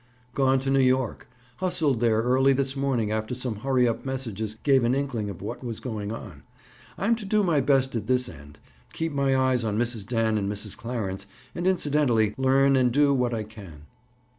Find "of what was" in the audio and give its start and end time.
5.29-5.79